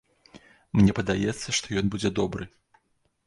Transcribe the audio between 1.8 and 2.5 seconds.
ён будзе добры.